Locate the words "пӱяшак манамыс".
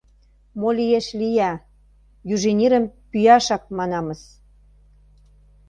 3.09-4.21